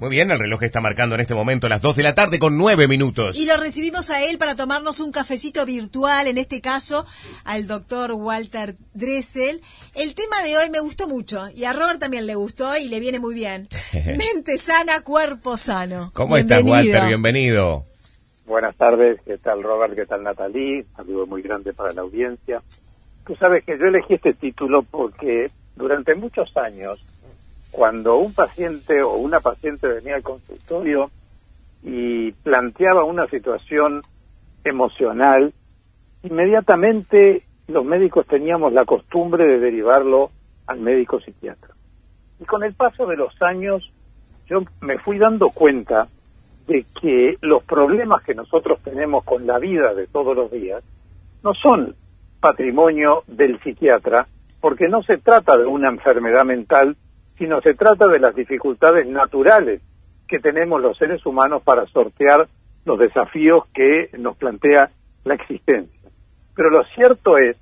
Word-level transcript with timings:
Muy 0.00 0.08
bien, 0.08 0.30
el 0.30 0.38
reloj 0.38 0.62
está 0.62 0.80
marcando 0.80 1.14
en 1.14 1.20
este 1.20 1.34
momento 1.34 1.68
las 1.68 1.82
2 1.82 1.96
de 1.96 2.02
la 2.02 2.14
tarde 2.14 2.38
con 2.38 2.56
9 2.56 2.88
minutos. 2.88 3.38
Y 3.38 3.46
lo 3.46 3.62
recibimos 3.62 4.08
a 4.08 4.24
él 4.24 4.38
para 4.38 4.56
tomarnos 4.56 4.98
un 4.98 5.12
cafecito 5.12 5.66
virtual, 5.66 6.26
en 6.26 6.38
este 6.38 6.62
caso 6.62 7.04
al 7.44 7.66
doctor 7.66 8.12
Walter 8.12 8.76
Dressel. 8.94 9.60
El 9.94 10.14
tema 10.14 10.42
de 10.42 10.56
hoy 10.56 10.70
me 10.70 10.80
gustó 10.80 11.06
mucho 11.06 11.50
y 11.54 11.64
a 11.64 11.74
Robert 11.74 12.00
también 12.00 12.26
le 12.26 12.34
gustó 12.34 12.78
y 12.78 12.88
le 12.88 12.98
viene 12.98 13.18
muy 13.18 13.34
bien. 13.34 13.68
Mente 13.92 14.56
sana, 14.56 15.02
cuerpo 15.02 15.58
sano. 15.58 16.12
¿Cómo 16.14 16.38
estás, 16.38 16.62
Walter? 16.62 17.04
Bienvenido. 17.06 17.84
Buenas 18.46 18.74
tardes, 18.76 19.20
¿qué 19.26 19.36
tal 19.36 19.62
Robert? 19.62 19.94
¿Qué 19.94 20.06
tal 20.06 20.22
Natalie? 20.22 20.86
Saludo 20.96 21.26
muy 21.26 21.42
grande 21.42 21.74
para 21.74 21.92
la 21.92 22.00
audiencia. 22.00 22.62
Tú 23.26 23.36
sabes 23.36 23.64
que 23.66 23.78
yo 23.78 23.84
elegí 23.84 24.14
este 24.14 24.32
título 24.32 24.82
porque 24.82 25.50
durante 25.76 26.14
muchos 26.14 26.56
años 26.56 27.04
cuando 27.70 28.16
un 28.16 28.34
paciente 28.34 29.02
o 29.02 29.14
una 29.14 29.40
paciente 29.40 29.88
venía 29.88 30.16
al 30.16 30.22
consultorio 30.22 31.10
y 31.82 32.32
planteaba 32.32 33.04
una 33.04 33.26
situación 33.28 34.02
emocional, 34.64 35.52
inmediatamente 36.22 37.42
los 37.68 37.84
médicos 37.84 38.26
teníamos 38.26 38.72
la 38.72 38.84
costumbre 38.84 39.46
de 39.46 39.58
derivarlo 39.58 40.30
al 40.66 40.80
médico 40.80 41.20
psiquiatra. 41.20 41.74
Y 42.40 42.44
con 42.44 42.64
el 42.64 42.74
paso 42.74 43.06
de 43.06 43.16
los 43.16 43.40
años 43.42 43.90
yo 44.46 44.62
me 44.80 44.98
fui 44.98 45.18
dando 45.18 45.50
cuenta 45.50 46.08
de 46.66 46.84
que 47.00 47.36
los 47.40 47.62
problemas 47.64 48.22
que 48.22 48.34
nosotros 48.34 48.80
tenemos 48.82 49.24
con 49.24 49.46
la 49.46 49.58
vida 49.58 49.94
de 49.94 50.06
todos 50.06 50.36
los 50.36 50.50
días 50.50 50.82
no 51.42 51.54
son 51.54 51.94
patrimonio 52.40 53.22
del 53.26 53.60
psiquiatra, 53.60 54.26
porque 54.60 54.88
no 54.88 55.02
se 55.02 55.18
trata 55.18 55.56
de 55.56 55.66
una 55.66 55.88
enfermedad 55.88 56.44
mental 56.44 56.96
sino 57.40 57.62
se 57.62 57.72
trata 57.72 58.06
de 58.06 58.18
las 58.18 58.34
dificultades 58.34 59.06
naturales 59.08 59.80
que 60.28 60.40
tenemos 60.40 60.78
los 60.78 60.98
seres 60.98 61.24
humanos 61.24 61.62
para 61.62 61.86
sortear 61.86 62.46
los 62.84 62.98
desafíos 62.98 63.64
que 63.72 64.10
nos 64.18 64.36
plantea 64.36 64.90
la 65.24 65.34
existencia. 65.36 66.10
Pero 66.54 66.68
lo 66.68 66.84
cierto 66.94 67.38
es 67.38 67.56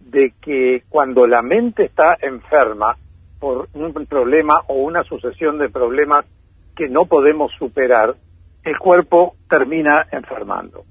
de 0.00 0.32
que 0.42 0.82
cuando 0.88 1.28
la 1.28 1.42
mente 1.42 1.84
está 1.84 2.16
enferma 2.20 2.96
por 3.38 3.68
un 3.72 3.92
problema 4.06 4.62
o 4.66 4.74
una 4.82 5.04
sucesión 5.04 5.58
de 5.58 5.68
problemas 5.68 6.26
que 6.74 6.88
no 6.88 7.04
podemos 7.04 7.52
superar, 7.52 8.16
el 8.64 8.78
cuerpo 8.78 9.36
termina 9.48 10.08
enfermando. 10.10 10.82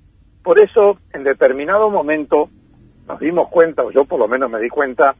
Por 0.42 0.64
eso, 0.64 0.97
en 1.11 1.25
determinado 1.25 1.89
momento, 1.89 2.47
nos 3.05 3.19
dimos 3.19 3.52
cuenta, 3.52 3.83
o 3.83 3.92
yo 3.92 4.05
por 4.05 4.17
lo 4.17 4.30
menos 4.30 4.49
me 4.49 4.61
di 4.61 4.69
cuenta, 4.69 5.16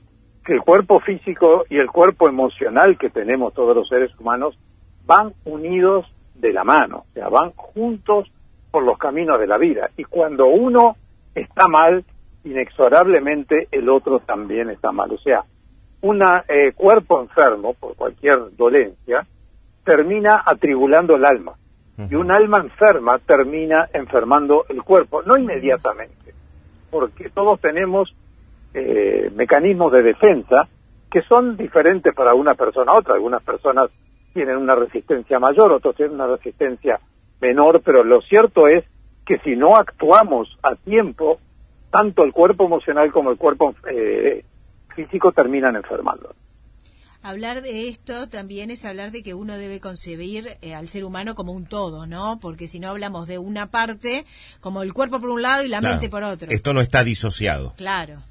que 0.50 0.56
el 0.56 0.62
cuerpo 0.62 1.00
físico 1.00 1.66
y 1.70 1.78
el 1.78 1.92
cuerpo 1.92 2.28
emocional 2.28 2.98
que 2.98 3.12
tenemos 3.12 3.54
todos 3.54 3.76
los 3.76 3.88
seres 3.88 4.10
humanos 4.20 4.58
van 5.06 5.32
unidos 5.46 6.08
de 6.34 6.52
la 6.52 6.64
mano, 6.64 7.06
o 7.08 7.14
sea, 7.14 7.30
van 7.30 7.52
juntos 7.52 8.32
por 8.72 8.84
los 8.84 8.98
caminos 8.98 9.40
de 9.40 9.46
la 9.46 9.60
vida. 9.60 9.92
Y 9.96 10.06
cuando 10.06 10.48
uno 10.48 10.96
está 11.36 11.68
mal, 11.68 12.04
inexorablemente 12.44 13.68
el 13.72 13.90
otro 13.90 14.18
también 14.22 14.72
está 14.72 14.92
mal. 14.92 15.12
O 15.12 15.20
sea, 15.20 15.44
un 16.02 16.20
eh, 16.24 16.72
cuerpo 16.74 17.22
enfermo 17.22 17.76
por 17.76 17.96
cualquier 17.96 18.40
dolencia 18.58 19.28
termina 19.84 20.42
atribulando 20.44 21.16
el 21.16 21.26
alma. 21.26 21.54
Y 22.10 22.16
un 22.16 22.32
alma 22.32 22.58
enferma 22.58 23.20
termina 23.20 23.88
enfermando 23.94 24.66
el 24.70 24.82
cuerpo, 24.82 25.22
no 25.22 25.38
inmediatamente, 25.38 26.34
porque 26.90 27.30
todos 27.30 27.62
tenemos 27.62 28.10
eh, 28.74 29.32
mecanismos 29.36 29.92
de 29.92 30.04
defensa 30.04 30.68
que 31.12 31.22
son 31.24 31.58
diferentes 31.58 32.14
para 32.14 32.34
una 32.34 32.54
persona 32.54 32.92
a 32.92 33.00
otra. 33.00 33.16
Algunas 33.16 33.44
personas 33.44 33.90
tienen 34.34 34.58
una 34.58 34.76
resistencia 34.76 35.40
mayor, 35.40 35.72
otros 35.72 35.96
tienen 35.96 36.16
una 36.16 36.28
resistencia 36.28 37.00
menor, 37.42 37.82
pero 37.84 38.04
lo 38.04 38.22
cierto 38.22 38.68
es 38.68 38.86
que 39.26 39.40
si 39.40 39.56
no 39.56 39.76
actuamos 39.76 40.48
a 40.64 40.76
tiempo, 40.76 41.40
tanto 41.92 42.24
el 42.24 42.32
cuerpo 42.32 42.66
emocional 42.66 43.12
como 43.12 43.32
el 43.32 43.38
cuerpo 43.38 43.76
eh, 43.90 44.44
físico 44.96 45.32
terminan 45.32 45.76
enfermando. 45.76 46.36
Hablar 47.22 47.62
de 47.62 47.90
esto 47.90 48.30
también 48.30 48.72
es 48.72 48.86
hablar 48.86 49.12
de 49.12 49.24
que 49.24 49.34
uno 49.34 49.58
debe 49.58 49.82
concebir 49.82 50.58
eh, 50.62 50.74
al 50.74 50.88
ser 50.88 51.04
humano 51.04 51.36
como 51.36 51.52
un 51.52 51.66
todo, 51.66 52.08
¿no? 52.08 52.40
Porque 52.40 52.68
si 52.68 52.80
no 52.80 52.90
hablamos 52.90 53.28
de 53.28 53.38
una 53.38 53.72
parte, 53.72 54.26
como 54.62 54.84
el 54.84 54.94
cuerpo 54.94 55.20
por 55.20 55.30
un 55.30 55.42
lado 55.42 55.66
y 55.66 55.68
la 55.68 55.82
mente 55.82 56.08
por 56.08 56.24
otro. 56.24 56.50
Esto 56.50 56.72
no 56.72 56.80
está 56.80 57.04
disociado. 57.04 57.74
Claro. 57.76 58.24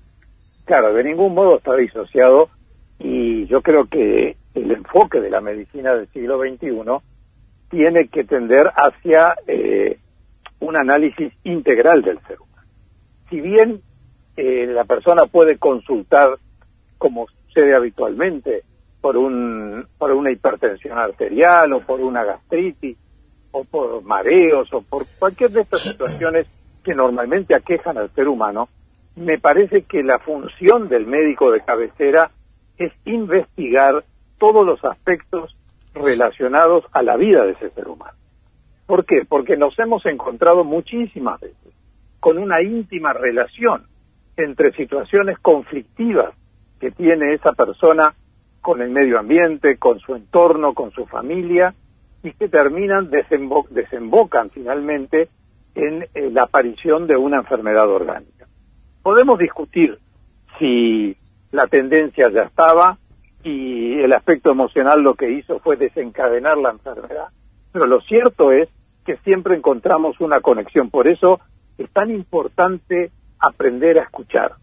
Claro, 0.68 0.92
de 0.92 1.02
ningún 1.02 1.32
modo 1.32 1.56
está 1.56 1.74
disociado 1.76 2.50
y 2.98 3.46
yo 3.46 3.62
creo 3.62 3.86
que 3.86 4.36
el 4.52 4.70
enfoque 4.70 5.18
de 5.18 5.30
la 5.30 5.40
medicina 5.40 5.94
del 5.94 6.08
siglo 6.08 6.38
XXI 6.38 6.82
tiene 7.70 8.08
que 8.08 8.24
tender 8.24 8.70
hacia 8.76 9.34
eh, 9.46 9.98
un 10.60 10.76
análisis 10.76 11.32
integral 11.44 12.02
del 12.02 12.20
ser 12.26 12.38
humano. 12.38 12.68
Si 13.30 13.40
bien 13.40 13.80
eh, 14.36 14.66
la 14.66 14.84
persona 14.84 15.24
puede 15.24 15.56
consultar, 15.56 16.36
como 16.98 17.28
sucede 17.28 17.74
habitualmente, 17.74 18.62
por, 19.00 19.16
un, 19.16 19.86
por 19.96 20.12
una 20.12 20.30
hipertensión 20.30 20.98
arterial 20.98 21.72
o 21.72 21.80
por 21.80 22.02
una 22.02 22.24
gastritis 22.24 22.98
o 23.52 23.64
por 23.64 24.02
mareos 24.02 24.70
o 24.74 24.82
por 24.82 25.06
cualquier 25.18 25.50
de 25.50 25.62
estas 25.62 25.80
situaciones 25.80 26.46
que 26.84 26.94
normalmente 26.94 27.54
aquejan 27.56 27.96
al 27.96 28.10
ser 28.10 28.28
humano, 28.28 28.68
me 29.18 29.38
parece 29.38 29.82
que 29.82 30.02
la 30.02 30.18
función 30.18 30.88
del 30.88 31.06
médico 31.06 31.50
de 31.50 31.60
cabecera 31.60 32.30
es 32.76 32.92
investigar 33.04 34.04
todos 34.38 34.64
los 34.64 34.84
aspectos 34.84 35.56
relacionados 35.94 36.84
a 36.92 37.02
la 37.02 37.16
vida 37.16 37.44
de 37.44 37.52
ese 37.52 37.70
ser 37.70 37.88
humano. 37.88 38.16
¿Por 38.86 39.04
qué? 39.04 39.22
Porque 39.28 39.56
nos 39.56 39.78
hemos 39.78 40.06
encontrado 40.06 40.64
muchísimas 40.64 41.40
veces 41.40 41.74
con 42.20 42.38
una 42.38 42.62
íntima 42.62 43.12
relación 43.12 43.84
entre 44.36 44.72
situaciones 44.72 45.38
conflictivas 45.40 46.34
que 46.80 46.90
tiene 46.90 47.34
esa 47.34 47.52
persona 47.52 48.14
con 48.60 48.82
el 48.82 48.90
medio 48.90 49.18
ambiente, 49.18 49.76
con 49.78 49.98
su 49.98 50.14
entorno, 50.14 50.74
con 50.74 50.90
su 50.92 51.06
familia, 51.06 51.74
y 52.22 52.32
que 52.32 52.48
terminan, 52.48 53.10
desembocan 53.10 54.50
finalmente 54.50 55.28
en 55.74 56.02
eh, 56.14 56.30
la 56.30 56.44
aparición 56.44 57.06
de 57.06 57.16
una 57.16 57.38
enfermedad 57.38 57.88
orgánica. 57.88 58.37
Podemos 59.08 59.38
discutir 59.38 59.98
si 60.58 61.16
la 61.50 61.66
tendencia 61.66 62.28
ya 62.28 62.42
estaba 62.42 62.98
y 63.42 63.98
el 64.00 64.12
aspecto 64.12 64.50
emocional 64.50 65.00
lo 65.00 65.14
que 65.14 65.30
hizo 65.30 65.60
fue 65.60 65.76
desencadenar 65.78 66.58
la 66.58 66.72
enfermedad, 66.72 67.28
pero 67.72 67.86
lo 67.86 68.02
cierto 68.02 68.52
es 68.52 68.68
que 69.06 69.16
siempre 69.24 69.56
encontramos 69.56 70.20
una 70.20 70.40
conexión. 70.40 70.90
Por 70.90 71.08
eso 71.08 71.40
es 71.78 71.90
tan 71.90 72.10
importante 72.10 73.10
aprender 73.38 73.98
a 73.98 74.02
escuchar. 74.02 74.56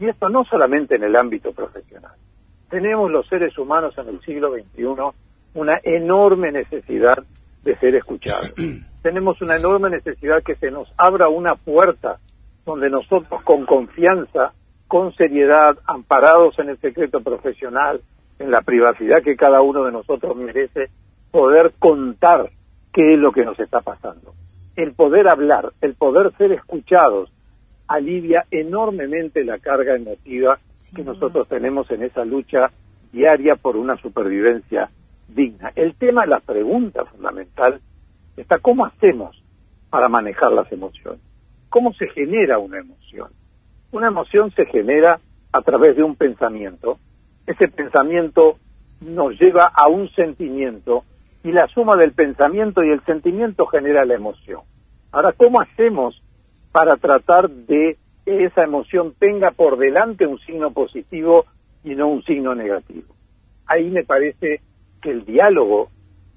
Y 0.00 0.08
esto 0.08 0.30
no 0.30 0.44
solamente 0.44 0.96
en 0.96 1.02
el 1.02 1.14
ámbito 1.14 1.52
profesional. 1.52 2.14
Tenemos 2.70 3.10
los 3.10 3.28
seres 3.28 3.58
humanos 3.58 3.92
en 3.98 4.08
el 4.08 4.22
siglo 4.22 4.54
XXI 4.54 4.86
una 5.52 5.78
enorme 5.82 6.50
necesidad 6.50 7.22
de 7.62 7.76
ser 7.76 7.96
escuchados. 7.96 8.54
Tenemos 9.02 9.42
una 9.42 9.56
enorme 9.56 9.90
necesidad 9.90 10.42
que 10.42 10.54
se 10.54 10.70
nos 10.70 10.90
abra 10.96 11.28
una 11.28 11.56
puerta 11.56 12.20
donde 12.64 12.90
nosotros 12.90 13.42
con 13.42 13.66
confianza, 13.66 14.52
con 14.88 15.12
seriedad, 15.14 15.78
amparados 15.86 16.58
en 16.58 16.68
el 16.70 16.78
secreto 16.78 17.20
profesional, 17.20 18.00
en 18.38 18.50
la 18.50 18.62
privacidad 18.62 19.22
que 19.22 19.36
cada 19.36 19.62
uno 19.62 19.84
de 19.84 19.92
nosotros 19.92 20.36
merece, 20.36 20.90
poder 21.30 21.72
contar 21.78 22.50
qué 22.92 23.14
es 23.14 23.18
lo 23.18 23.32
que 23.32 23.44
nos 23.44 23.58
está 23.58 23.80
pasando. 23.80 24.34
El 24.76 24.92
poder 24.92 25.28
hablar, 25.28 25.72
el 25.80 25.94
poder 25.94 26.32
ser 26.36 26.52
escuchados, 26.52 27.30
alivia 27.88 28.44
enormemente 28.50 29.44
la 29.44 29.58
carga 29.58 29.96
emotiva 29.96 30.58
que 30.94 31.04
nosotros 31.04 31.48
tenemos 31.48 31.90
en 31.90 32.02
esa 32.02 32.24
lucha 32.24 32.70
diaria 33.12 33.56
por 33.56 33.76
una 33.76 33.96
supervivencia 33.96 34.88
digna. 35.28 35.72
El 35.74 35.94
tema, 35.94 36.26
la 36.26 36.40
pregunta 36.40 37.04
fundamental, 37.04 37.80
está 38.36 38.58
cómo 38.58 38.86
hacemos 38.86 39.42
para 39.90 40.08
manejar 40.08 40.52
las 40.52 40.70
emociones. 40.72 41.20
¿Cómo 41.72 41.94
se 41.94 42.06
genera 42.08 42.58
una 42.58 42.80
emoción? 42.80 43.30
Una 43.92 44.08
emoción 44.08 44.50
se 44.50 44.66
genera 44.66 45.18
a 45.52 45.62
través 45.62 45.96
de 45.96 46.02
un 46.02 46.16
pensamiento. 46.16 46.98
Ese 47.46 47.66
pensamiento 47.68 48.58
nos 49.00 49.40
lleva 49.40 49.72
a 49.74 49.88
un 49.88 50.10
sentimiento 50.10 51.04
y 51.42 51.50
la 51.50 51.66
suma 51.68 51.96
del 51.96 52.12
pensamiento 52.12 52.84
y 52.84 52.90
el 52.90 53.02
sentimiento 53.06 53.64
genera 53.64 54.04
la 54.04 54.12
emoción. 54.12 54.60
Ahora, 55.12 55.32
¿cómo 55.32 55.62
hacemos 55.62 56.22
para 56.72 56.96
tratar 56.96 57.48
de 57.48 57.96
que 58.26 58.44
esa 58.44 58.64
emoción 58.64 59.14
tenga 59.18 59.50
por 59.52 59.78
delante 59.78 60.26
un 60.26 60.38
signo 60.40 60.72
positivo 60.72 61.46
y 61.84 61.94
no 61.94 62.08
un 62.08 62.22
signo 62.24 62.54
negativo? 62.54 63.14
Ahí 63.64 63.90
me 63.90 64.04
parece 64.04 64.60
que 65.00 65.10
el 65.10 65.24
diálogo, 65.24 65.88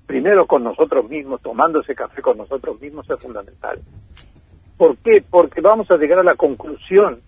primero 0.07 0.47
con 0.47 0.63
nosotros 0.63 1.09
mismos, 1.09 1.41
tomando 1.41 1.81
ese 1.81 1.93
café 1.93 2.21
con 2.21 2.37
nosotros 2.37 2.79
mismos, 2.79 3.09
es 3.09 3.21
fundamental. 3.21 3.81
¿Por 4.77 4.97
qué? 4.97 5.23
Porque 5.29 5.61
vamos 5.61 5.89
a 5.91 5.97
llegar 5.97 6.19
a 6.19 6.23
la 6.23 6.35
conclusión 6.35 7.19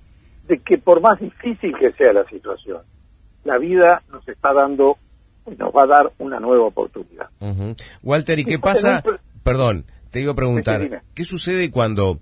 de 0.47 0.59
que 0.59 0.77
por 0.77 1.01
más 1.01 1.19
difícil 1.19 1.75
que 1.77 1.91
sea 1.93 2.13
la 2.13 2.25
situación, 2.25 2.81
la 3.43 3.57
vida 3.57 4.01
nos 4.11 4.27
está 4.27 4.53
dando 4.53 4.97
nos 5.57 5.73
va 5.73 5.83
a 5.83 5.87
dar 5.87 6.11
una 6.17 6.39
nueva 6.39 6.65
oportunidad. 6.65 7.29
Walter, 8.03 8.39
¿y 8.39 8.45
qué 8.45 8.59
pasa? 8.59 9.01
Perdón, 9.43 9.85
te 10.11 10.19
iba 10.19 10.33
a 10.33 10.35
preguntar, 10.35 11.03
¿qué 11.13 11.23
sucede 11.23 11.71
cuando 11.71 12.19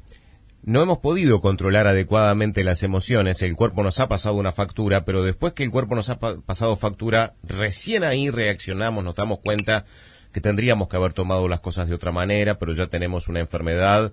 no 0.65 0.81
hemos 0.81 0.97
podido 0.97 1.41
controlar 1.41 1.87
adecuadamente 1.87 2.63
las 2.63 2.83
emociones, 2.83 3.41
el 3.41 3.55
cuerpo 3.55 3.83
nos 3.83 3.99
ha 3.99 4.07
pasado 4.07 4.35
una 4.35 4.51
factura, 4.51 5.05
pero 5.05 5.23
después 5.23 5.53
que 5.53 5.63
el 5.63 5.71
cuerpo 5.71 5.95
nos 5.95 6.09
ha 6.09 6.19
pasado 6.19 6.75
factura, 6.75 7.33
recién 7.43 8.03
ahí 8.03 8.29
reaccionamos, 8.29 9.03
nos 9.03 9.15
damos 9.15 9.39
cuenta 9.39 9.85
que 10.33 10.41
tendríamos 10.41 10.87
que 10.87 10.97
haber 10.97 11.13
tomado 11.13 11.47
las 11.47 11.61
cosas 11.61 11.87
de 11.87 11.95
otra 11.95 12.11
manera, 12.11 12.57
pero 12.57 12.73
ya 12.73 12.87
tenemos 12.87 13.27
una 13.27 13.39
enfermedad. 13.39 14.11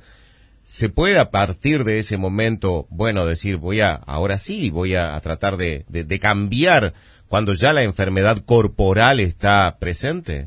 ¿Se 0.62 0.88
puede 0.88 1.18
a 1.18 1.30
partir 1.30 1.84
de 1.84 1.98
ese 1.98 2.18
momento, 2.18 2.86
bueno, 2.88 3.26
decir, 3.26 3.56
voy 3.56 3.80
a, 3.80 3.94
ahora 3.94 4.38
sí, 4.38 4.70
voy 4.70 4.94
a, 4.94 5.18
tratar 5.20 5.56
de, 5.56 5.84
de, 5.88 6.18
cambiar 6.20 6.92
cuando 7.28 7.52
ya 7.54 7.72
la 7.72 7.82
enfermedad 7.82 8.38
corporal 8.46 9.18
está 9.18 9.76
presente? 9.80 10.46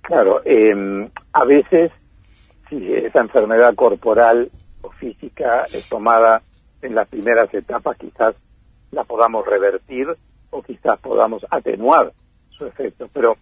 Claro, 0.00 0.40
eh, 0.44 1.10
a 1.32 1.44
veces, 1.44 1.92
si 2.70 2.94
esa 2.94 3.20
enfermedad 3.20 3.74
corporal 3.74 4.50
física 4.98 5.62
es 5.64 5.88
tomada 5.88 6.40
en 6.80 6.94
las 6.94 7.08
primeras 7.08 7.52
etapas, 7.52 7.98
quizás 7.98 8.34
la 8.90 9.04
podamos 9.04 9.46
revertir 9.46 10.06
o 10.50 10.62
quizás 10.62 10.98
podamos 11.00 11.44
atenuar 11.50 12.12
su 12.50 12.66
efecto. 12.66 13.08
Pero 13.12 13.36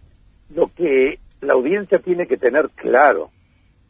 lo 0.55 0.67
que 0.67 1.19
la 1.41 1.53
audiencia 1.53 1.99
tiene 1.99 2.27
que 2.27 2.37
tener 2.37 2.69
claro 2.71 3.29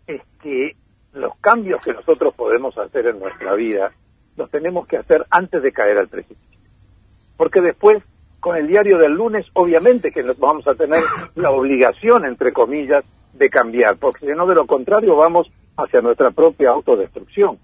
es 0.05 0.21
que 0.41 0.75
los 1.13 1.35
cambios 1.39 1.83
que 1.83 1.93
nosotros 1.93 2.33
podemos 2.35 2.77
hacer 2.77 3.07
en 3.07 3.19
nuestra 3.19 3.53
vida 3.55 3.91
los 4.35 4.49
tenemos 4.49 4.87
que 4.87 4.97
hacer 4.97 5.25
antes 5.29 5.61
de 5.61 5.71
caer 5.71 5.97
al 5.97 6.07
precipicio. 6.07 6.59
Porque 7.37 7.61
después, 7.61 8.03
con 8.39 8.57
el 8.57 8.67
diario 8.67 8.97
del 8.97 9.13
lunes, 9.13 9.45
obviamente 9.53 10.11
que 10.11 10.23
vamos 10.37 10.67
a 10.67 10.75
tener 10.75 10.99
la 11.35 11.51
obligación, 11.51 12.25
entre 12.25 12.51
comillas, 12.51 13.03
de 13.33 13.49
cambiar, 13.49 13.97
porque 13.97 14.25
si 14.25 14.31
no, 14.33 14.45
de 14.45 14.55
lo 14.55 14.65
contrario, 14.65 15.15
vamos 15.15 15.47
hacia 15.77 16.01
nuestra 16.01 16.31
propia 16.31 16.69
autodestrucción. 16.69 17.57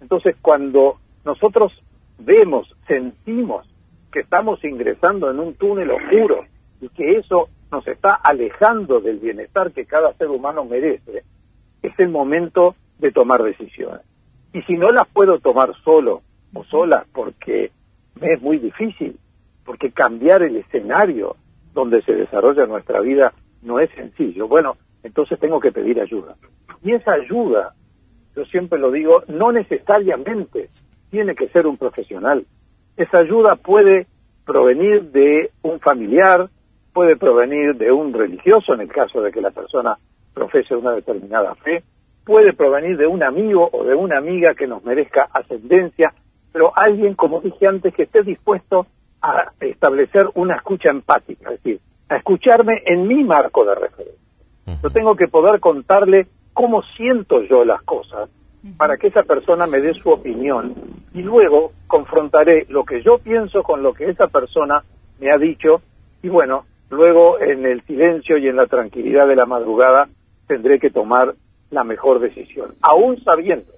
Entonces, 0.00 0.36
cuando 0.40 0.98
nosotros 1.24 1.72
vemos, 2.18 2.74
sentimos 2.86 3.66
que 4.12 4.20
estamos 4.20 4.62
ingresando 4.64 5.30
en 5.30 5.40
un 5.40 5.54
túnel 5.54 5.90
oscuro 5.90 6.44
y 6.80 6.88
que 6.90 7.16
eso 7.16 7.48
nos 7.70 7.86
está 7.86 8.14
alejando 8.14 9.00
del 9.00 9.18
bienestar 9.18 9.72
que 9.72 9.84
cada 9.84 10.12
ser 10.14 10.28
humano 10.28 10.64
merece, 10.64 11.24
es 11.82 11.92
el 11.98 12.08
momento 12.08 12.74
de 12.98 13.12
tomar 13.12 13.42
decisiones. 13.42 14.02
Y 14.52 14.62
si 14.62 14.74
no 14.74 14.88
las 14.88 15.06
puedo 15.08 15.38
tomar 15.38 15.74
solo 15.84 16.22
o 16.54 16.64
sola 16.64 17.04
porque 17.12 17.70
me 18.20 18.32
es 18.32 18.42
muy 18.42 18.58
difícil, 18.58 19.18
porque 19.64 19.90
cambiar 19.90 20.42
el 20.42 20.56
escenario 20.56 21.36
donde 21.74 22.02
se 22.02 22.12
desarrolla 22.12 22.66
nuestra 22.66 23.00
vida 23.00 23.32
no 23.62 23.78
es 23.80 23.90
sencillo, 23.90 24.48
bueno, 24.48 24.76
entonces 25.02 25.38
tengo 25.38 25.60
que 25.60 25.72
pedir 25.72 26.00
ayuda. 26.00 26.34
Y 26.82 26.92
esa 26.92 27.12
ayuda, 27.12 27.74
yo 28.34 28.44
siempre 28.46 28.78
lo 28.78 28.90
digo, 28.90 29.22
no 29.28 29.52
necesariamente 29.52 30.66
tiene 31.10 31.34
que 31.34 31.48
ser 31.48 31.66
un 31.66 31.76
profesional. 31.76 32.44
Esa 32.96 33.18
ayuda 33.18 33.56
puede 33.56 34.06
provenir 34.44 35.10
de 35.10 35.50
un 35.62 35.78
familiar, 35.78 36.48
puede 36.92 37.16
provenir 37.16 37.76
de 37.76 37.92
un 37.92 38.12
religioso, 38.12 38.74
en 38.74 38.80
el 38.80 38.88
caso 38.88 39.20
de 39.20 39.30
que 39.30 39.40
la 39.40 39.50
persona 39.50 39.98
profese 40.34 40.74
una 40.74 40.92
determinada 40.92 41.54
fe, 41.56 41.82
puede 42.28 42.52
provenir 42.52 42.98
de 42.98 43.06
un 43.06 43.22
amigo 43.22 43.70
o 43.72 43.84
de 43.84 43.94
una 43.94 44.18
amiga 44.18 44.52
que 44.54 44.66
nos 44.66 44.84
merezca 44.84 45.30
ascendencia, 45.32 46.12
pero 46.52 46.72
alguien, 46.76 47.14
como 47.14 47.40
dije 47.40 47.66
antes, 47.66 47.94
que 47.94 48.02
esté 48.02 48.22
dispuesto 48.22 48.86
a 49.22 49.50
establecer 49.60 50.26
una 50.34 50.56
escucha 50.56 50.90
empática, 50.90 51.50
es 51.50 51.62
decir, 51.62 51.80
a 52.10 52.16
escucharme 52.16 52.82
en 52.84 53.08
mi 53.08 53.24
marco 53.24 53.64
de 53.64 53.74
referencia. 53.74 54.28
Yo 54.82 54.90
tengo 54.90 55.16
que 55.16 55.28
poder 55.28 55.58
contarle 55.58 56.26
cómo 56.52 56.82
siento 56.98 57.40
yo 57.44 57.64
las 57.64 57.80
cosas 57.80 58.28
para 58.76 58.98
que 58.98 59.06
esa 59.06 59.22
persona 59.22 59.66
me 59.66 59.80
dé 59.80 59.94
su 59.94 60.10
opinión 60.10 60.74
y 61.14 61.22
luego 61.22 61.72
confrontaré 61.86 62.66
lo 62.68 62.84
que 62.84 63.02
yo 63.02 63.16
pienso 63.16 63.62
con 63.62 63.82
lo 63.82 63.94
que 63.94 64.10
esa 64.10 64.28
persona 64.28 64.84
me 65.18 65.32
ha 65.32 65.38
dicho 65.38 65.80
y 66.22 66.28
bueno, 66.28 66.66
luego 66.90 67.40
en 67.40 67.64
el 67.64 67.80
silencio 67.86 68.36
y 68.36 68.48
en 68.48 68.56
la 68.56 68.66
tranquilidad 68.66 69.26
de 69.26 69.36
la 69.36 69.46
madrugada 69.46 70.10
tendré 70.46 70.78
que 70.78 70.90
tomar 70.90 71.34
la 71.70 71.84
mejor 71.84 72.20
decisión, 72.20 72.74
aún 72.80 73.22
sabiendo 73.22 73.72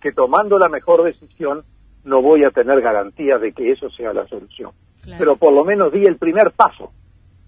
que 0.00 0.12
tomando 0.12 0.58
la 0.58 0.68
mejor 0.68 1.02
decisión 1.02 1.64
no 2.04 2.22
voy 2.22 2.44
a 2.44 2.50
tener 2.50 2.80
garantía 2.80 3.38
de 3.38 3.52
que 3.52 3.72
eso 3.72 3.90
sea 3.90 4.12
la 4.12 4.26
solución. 4.28 4.70
Pero 5.18 5.36
por 5.36 5.52
lo 5.52 5.64
menos 5.64 5.92
di 5.92 6.04
el 6.04 6.16
primer 6.16 6.52
paso 6.52 6.92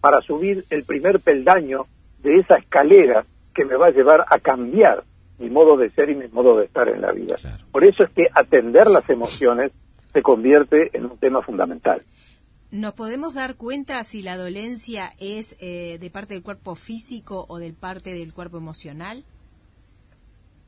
para 0.00 0.20
subir 0.20 0.64
el 0.70 0.84
primer 0.84 1.20
peldaño 1.20 1.86
de 2.22 2.38
esa 2.38 2.56
escalera 2.56 3.24
que 3.54 3.64
me 3.64 3.76
va 3.76 3.86
a 3.86 3.90
llevar 3.90 4.24
a 4.28 4.38
cambiar 4.38 5.04
mi 5.38 5.50
modo 5.50 5.76
de 5.76 5.90
ser 5.90 6.10
y 6.10 6.14
mi 6.14 6.28
modo 6.28 6.58
de 6.58 6.66
estar 6.66 6.88
en 6.88 7.00
la 7.00 7.12
vida. 7.12 7.36
Por 7.70 7.84
eso 7.84 8.04
es 8.04 8.10
que 8.10 8.26
atender 8.34 8.88
las 8.88 9.08
emociones 9.08 9.72
se 10.12 10.22
convierte 10.22 10.96
en 10.96 11.06
un 11.06 11.18
tema 11.18 11.42
fundamental. 11.42 12.02
¿Nos 12.70 12.94
podemos 12.94 13.34
dar 13.34 13.56
cuenta 13.56 14.02
si 14.04 14.22
la 14.22 14.36
dolencia 14.36 15.12
es 15.18 15.56
eh, 15.60 15.98
de 15.98 16.10
parte 16.10 16.34
del 16.34 16.42
cuerpo 16.42 16.74
físico 16.74 17.46
o 17.48 17.58
de 17.58 17.72
parte 17.72 18.12
del 18.12 18.34
cuerpo 18.34 18.58
emocional? 18.58 19.24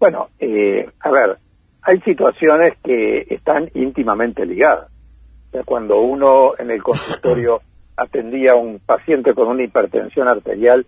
Bueno, 0.01 0.31
eh, 0.39 0.91
a 1.01 1.11
ver, 1.11 1.39
hay 1.83 2.01
situaciones 2.01 2.79
que 2.83 3.27
están 3.29 3.71
íntimamente 3.75 4.45
ligadas. 4.47 4.89
O 5.49 5.51
sea, 5.53 5.63
cuando 5.63 6.01
uno 6.01 6.53
en 6.59 6.71
el 6.71 6.83
consultorio 6.83 7.61
atendía 7.97 8.53
a 8.53 8.57
un 8.57 8.81
paciente 8.81 9.35
con 9.35 9.49
una 9.49 9.63
hipertensión 9.63 10.27
arterial, 10.27 10.87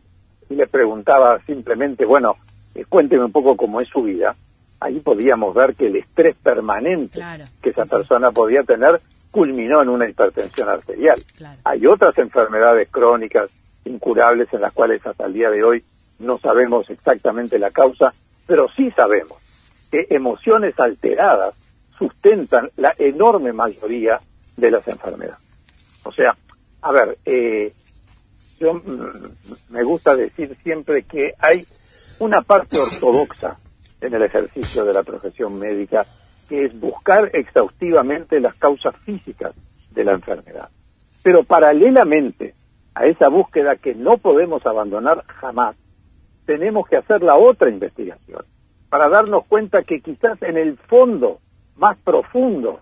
y 0.48 0.54
le 0.54 0.66
preguntaba 0.66 1.38
simplemente, 1.46 2.04
bueno, 2.04 2.36
eh, 2.74 2.84
cuénteme 2.88 3.24
un 3.24 3.32
poco 3.32 3.56
cómo 3.56 3.80
es 3.80 3.88
su 3.88 4.02
vida, 4.02 4.34
ahí 4.80 5.00
podíamos 5.00 5.54
ver 5.54 5.74
que 5.74 5.86
el 5.86 5.96
estrés 5.96 6.36
permanente 6.36 7.20
que 7.60 7.70
esa 7.70 7.84
persona 7.84 8.30
podía 8.32 8.62
tener 8.62 9.00
culminó 9.30 9.82
en 9.82 9.88
una 9.88 10.08
hipertensión 10.08 10.68
arterial. 10.68 11.16
Hay 11.64 11.86
otras 11.86 12.16
enfermedades 12.18 12.88
crónicas 12.90 13.50
incurables 13.84 14.52
en 14.52 14.60
las 14.60 14.72
cuales 14.72 15.04
hasta 15.06 15.26
el 15.26 15.32
día 15.32 15.50
de 15.50 15.64
hoy 15.64 15.82
no 16.18 16.38
sabemos 16.38 16.88
exactamente 16.90 17.58
la 17.58 17.70
causa, 17.70 18.12
pero 18.52 18.68
sí 18.76 18.90
sabemos 18.90 19.38
que 19.90 20.04
emociones 20.10 20.78
alteradas 20.78 21.54
sustentan 21.96 22.68
la 22.76 22.94
enorme 22.98 23.50
mayoría 23.54 24.20
de 24.58 24.70
las 24.70 24.86
enfermedades. 24.88 25.42
O 26.04 26.12
sea, 26.12 26.36
a 26.82 26.92
ver, 26.92 27.16
eh, 27.24 27.72
yo 28.60 28.74
mm, 28.74 29.70
me 29.70 29.82
gusta 29.84 30.14
decir 30.14 30.54
siempre 30.62 31.04
que 31.04 31.32
hay 31.38 31.66
una 32.18 32.42
parte 32.42 32.78
ortodoxa 32.78 33.56
en 34.02 34.12
el 34.12 34.22
ejercicio 34.22 34.84
de 34.84 34.92
la 34.92 35.02
profesión 35.02 35.58
médica, 35.58 36.04
que 36.46 36.66
es 36.66 36.78
buscar 36.78 37.30
exhaustivamente 37.32 38.38
las 38.38 38.54
causas 38.56 38.94
físicas 38.98 39.54
de 39.92 40.04
la 40.04 40.12
enfermedad. 40.12 40.68
Pero 41.22 41.42
paralelamente 41.42 42.52
a 42.94 43.06
esa 43.06 43.30
búsqueda 43.30 43.76
que 43.76 43.94
no 43.94 44.18
podemos 44.18 44.66
abandonar 44.66 45.24
jamás, 45.40 45.74
tenemos 46.46 46.88
que 46.88 46.96
hacer 46.96 47.22
la 47.22 47.36
otra 47.36 47.70
investigación 47.70 48.44
para 48.88 49.08
darnos 49.08 49.46
cuenta 49.46 49.82
que 49.82 50.00
quizás 50.00 50.40
en 50.42 50.56
el 50.56 50.76
fondo 50.76 51.38
más 51.76 51.96
profundo 51.98 52.80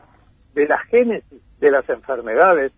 de 0.54 0.66
la 0.66 0.78
génesis 0.78 1.40
de 1.60 1.70
las 1.70 1.88
enfermedades 1.88 2.72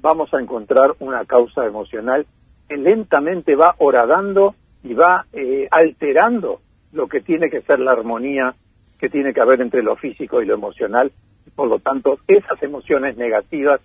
vamos 0.00 0.32
a 0.32 0.40
encontrar 0.40 0.94
una 1.00 1.24
causa 1.24 1.66
emocional 1.66 2.26
que 2.68 2.76
lentamente 2.76 3.56
va 3.56 3.74
horadando 3.78 4.54
y 4.82 4.94
va 4.94 5.26
eh, 5.32 5.68
alterando 5.70 6.60
lo 6.92 7.08
que 7.08 7.20
tiene 7.20 7.50
que 7.50 7.60
ser 7.62 7.80
la 7.80 7.92
armonía 7.92 8.54
que 8.98 9.08
tiene 9.08 9.32
que 9.32 9.40
haber 9.40 9.60
entre 9.60 9.82
lo 9.82 9.96
físico 9.96 10.42
y 10.42 10.46
lo 10.46 10.54
emocional. 10.54 11.12
Y 11.46 11.50
por 11.50 11.68
lo 11.68 11.78
tanto, 11.78 12.18
esas 12.26 12.62
emociones 12.62 13.16
negativas 13.16 13.80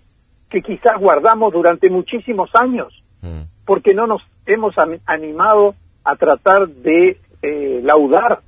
que 0.50 0.60
quizás 0.60 0.98
guardamos 0.98 1.52
durante 1.52 1.88
muchísimos 1.88 2.50
años, 2.54 3.02
mm. 3.22 3.42
porque 3.64 3.94
no 3.94 4.06
nos 4.06 4.22
hemos 4.46 4.74
animado 5.06 5.74
a 6.04 6.16
tratar 6.16 6.68
de 6.68 7.18
eh, 7.42 7.80
laudar 7.82 8.40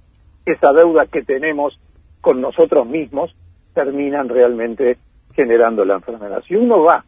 esa 0.44 0.72
deuda 0.72 1.06
que 1.06 1.22
tenemos 1.22 1.78
con 2.20 2.40
nosotros 2.40 2.86
mismos, 2.86 3.34
terminan 3.74 4.28
realmente 4.28 4.98
generando 5.34 5.84
la 5.84 5.94
enfermedad. 5.94 6.42
Si 6.46 6.54
uno 6.54 6.82
va 6.82 7.04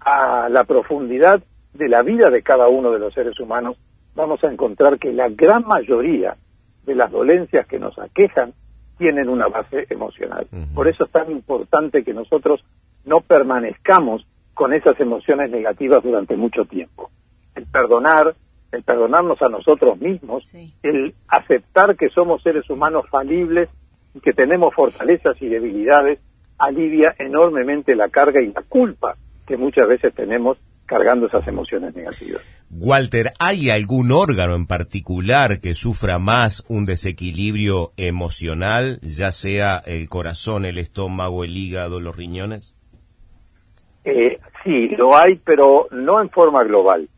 a 0.00 0.48
la 0.48 0.64
profundidad 0.64 1.42
de 1.74 1.88
la 1.88 2.02
vida 2.02 2.30
de 2.30 2.42
cada 2.42 2.68
uno 2.68 2.90
de 2.92 2.98
los 2.98 3.12
seres 3.14 3.38
humanos, 3.40 3.76
vamos 4.14 4.42
a 4.44 4.50
encontrar 4.50 4.98
que 4.98 5.12
la 5.12 5.28
gran 5.28 5.66
mayoría 5.66 6.36
de 6.84 6.94
las 6.94 7.10
dolencias 7.10 7.66
que 7.66 7.78
nos 7.78 7.98
aquejan 7.98 8.52
tienen 8.96 9.28
una 9.28 9.46
base 9.46 9.86
emocional. 9.90 10.46
Por 10.74 10.88
eso 10.88 11.04
es 11.04 11.10
tan 11.10 11.30
importante 11.30 12.02
que 12.02 12.12
nosotros 12.12 12.64
no 13.04 13.20
permanezcamos 13.20 14.26
con 14.54 14.72
esas 14.72 14.98
emociones 14.98 15.50
negativas 15.50 16.02
durante 16.02 16.36
mucho 16.36 16.64
tiempo. 16.64 17.10
El 17.54 17.66
perdonar, 17.66 18.34
el 18.72 18.82
perdonarnos 18.82 19.40
a 19.42 19.48
nosotros 19.48 19.98
mismos, 19.98 20.54
el 20.82 21.14
aceptar 21.28 21.96
que 21.96 22.10
somos 22.10 22.42
seres 22.42 22.68
humanos 22.68 23.04
falibles 23.10 23.68
y 24.14 24.20
que 24.20 24.32
tenemos 24.32 24.74
fortalezas 24.74 25.40
y 25.40 25.48
debilidades, 25.48 26.20
alivia 26.58 27.14
enormemente 27.18 27.94
la 27.94 28.08
carga 28.08 28.42
y 28.42 28.52
la 28.52 28.62
culpa 28.62 29.16
que 29.46 29.56
muchas 29.56 29.88
veces 29.88 30.14
tenemos 30.14 30.58
cargando 30.84 31.26
esas 31.26 31.46
emociones 31.46 31.94
negativas. 31.94 32.42
Walter, 32.70 33.32
¿hay 33.38 33.70
algún 33.70 34.10
órgano 34.10 34.54
en 34.54 34.66
particular 34.66 35.60
que 35.60 35.74
sufra 35.74 36.18
más 36.18 36.64
un 36.68 36.86
desequilibrio 36.86 37.92
emocional, 37.96 38.98
ya 39.02 39.30
sea 39.32 39.82
el 39.84 40.08
corazón, 40.08 40.64
el 40.64 40.78
estómago, 40.78 41.44
el 41.44 41.56
hígado, 41.56 42.00
los 42.00 42.16
riñones? 42.16 42.74
Eh, 44.04 44.38
sí, 44.64 44.88
lo 44.96 45.16
hay, 45.16 45.36
pero 45.44 45.88
no 45.90 46.20
en 46.20 46.30
forma 46.30 46.64
global. 46.64 47.08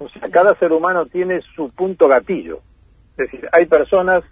O 0.00 0.08
sea, 0.08 0.22
cada 0.32 0.54
ser 0.54 0.72
humano 0.72 1.04
tiene 1.06 1.42
su 1.54 1.68
punto 1.74 2.08
gatillo. 2.08 2.60
Es 3.12 3.30
decir, 3.30 3.46
hay 3.52 3.66
personas 3.66 4.24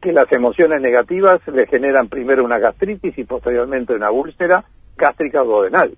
que 0.00 0.12
las 0.12 0.32
emociones 0.32 0.80
negativas 0.80 1.46
le 1.46 1.66
generan 1.66 2.08
primero 2.08 2.42
una 2.42 2.58
gastritis 2.58 3.16
y 3.18 3.24
posteriormente 3.24 3.92
una 3.92 4.10
úlcera 4.10 4.64
gástrica 4.96 5.42
o 5.42 5.44
duodenal. 5.44 5.94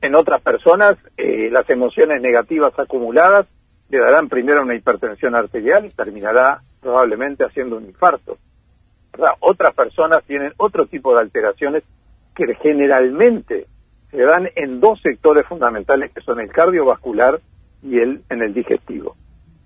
En 0.00 0.14
otras 0.14 0.40
personas, 0.42 0.94
eh, 1.16 1.50
las 1.50 1.68
emociones 1.68 2.22
negativas 2.22 2.72
acumuladas 2.78 3.48
le 3.88 3.98
darán 3.98 4.28
primero 4.28 4.62
una 4.62 4.76
hipertensión 4.76 5.34
arterial 5.34 5.84
y 5.84 5.90
terminará 5.90 6.60
probablemente 6.80 7.44
haciendo 7.44 7.76
un 7.78 7.86
infarto. 7.86 8.38
Otras 9.40 9.74
personas 9.74 10.22
tienen 10.24 10.52
otro 10.58 10.86
tipo 10.86 11.14
de 11.14 11.22
alteraciones 11.22 11.82
que 12.36 12.54
generalmente 12.62 13.66
se 14.12 14.22
dan 14.24 14.48
en 14.54 14.78
dos 14.78 15.00
sectores 15.02 15.46
fundamentales 15.48 16.12
que 16.12 16.20
son 16.20 16.38
el 16.38 16.52
cardiovascular 16.52 17.40
y 17.86 17.98
el 17.98 18.22
en 18.30 18.42
el 18.42 18.52
digestivo, 18.52 19.16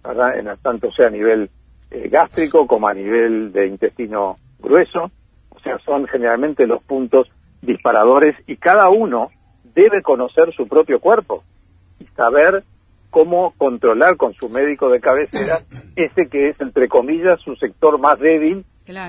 ¿verdad? 0.02 0.38
En, 0.38 0.48
tanto 0.62 0.90
sea 0.92 1.06
a 1.06 1.10
nivel 1.10 1.50
eh, 1.90 2.08
gástrico 2.08 2.66
como 2.66 2.88
a 2.88 2.94
nivel 2.94 3.52
de 3.52 3.66
intestino 3.66 4.36
grueso, 4.58 5.10
o 5.50 5.60
sea, 5.60 5.78
son 5.78 6.06
generalmente 6.06 6.66
los 6.66 6.82
puntos 6.82 7.30
disparadores 7.62 8.36
y 8.46 8.56
cada 8.56 8.88
uno 8.88 9.30
debe 9.74 10.02
conocer 10.02 10.52
su 10.54 10.66
propio 10.68 11.00
cuerpo 11.00 11.42
y 11.98 12.06
saber 12.16 12.64
cómo 13.10 13.54
controlar 13.58 14.16
con 14.16 14.34
su 14.34 14.48
médico 14.48 14.88
de 14.88 15.00
cabecera 15.00 15.58
ese 15.96 16.28
que 16.30 16.50
es, 16.50 16.60
entre 16.60 16.88
comillas, 16.88 17.40
su 17.40 17.56
sector 17.56 17.98
más 17.98 18.18
débil, 18.18 18.64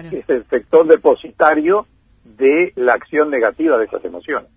que 0.09 0.19
es 0.19 0.29
el 0.29 0.45
sector 0.49 0.87
depositario 0.87 1.85
de 2.23 2.73
la 2.75 2.93
acción 2.93 3.29
negativa 3.29 3.77
de 3.77 3.85
esas 3.85 4.03
emociones. 4.03 4.49